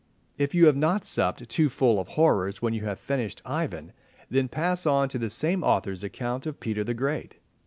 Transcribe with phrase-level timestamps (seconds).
[0.35, 3.93] If you have not supped too full of horrors when you have finished Ivan,
[4.31, 7.35] then pass on to the same author's account of Peter the Great.